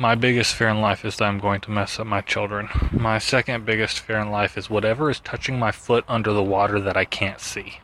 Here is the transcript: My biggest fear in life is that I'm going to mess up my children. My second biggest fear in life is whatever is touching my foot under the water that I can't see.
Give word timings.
My 0.00 0.14
biggest 0.14 0.54
fear 0.54 0.68
in 0.68 0.80
life 0.80 1.04
is 1.04 1.16
that 1.16 1.24
I'm 1.24 1.40
going 1.40 1.60
to 1.62 1.72
mess 1.72 1.98
up 1.98 2.06
my 2.06 2.20
children. 2.20 2.68
My 2.92 3.18
second 3.18 3.66
biggest 3.66 3.98
fear 3.98 4.20
in 4.20 4.30
life 4.30 4.56
is 4.56 4.70
whatever 4.70 5.10
is 5.10 5.18
touching 5.18 5.58
my 5.58 5.72
foot 5.72 6.04
under 6.06 6.32
the 6.32 6.40
water 6.40 6.78
that 6.78 6.96
I 6.96 7.04
can't 7.04 7.40
see. 7.40 7.80